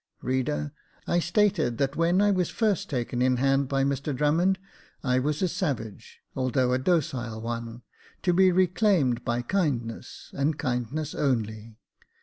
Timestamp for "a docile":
6.73-7.39